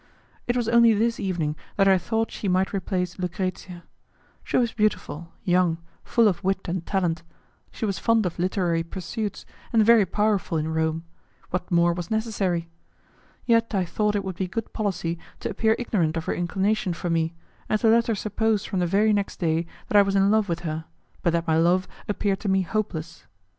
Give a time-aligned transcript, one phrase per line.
[0.47, 3.83] It was only this evening that I thought she might replace Lucrezia.
[4.43, 7.21] She was beautiful, young, full of wit and talent;
[7.71, 11.03] she was fond of literary pursuits, and very powerful in Rome;
[11.51, 12.67] what more was necessary?
[13.45, 17.11] Yet I thought it would be good policy to appear ignorant of her inclination for
[17.11, 17.35] me,
[17.69, 20.49] and to let her suppose from the very next day that I was in love
[20.49, 20.85] with her,
[21.21, 23.27] but that my love appeared to me hopeless.